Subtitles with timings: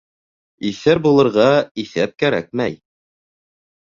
[0.69, 1.45] Иҫәр булырға
[1.83, 2.75] иҫәп кәрәкмәй.